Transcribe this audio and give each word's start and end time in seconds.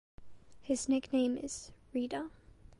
His 0.63 0.89
nickname 0.89 1.37
is 1.37 1.69
"Rida". 1.93 2.31